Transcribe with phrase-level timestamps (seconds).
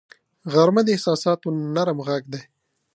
[0.53, 2.41] غرمه د احساساتو نرم غږ دی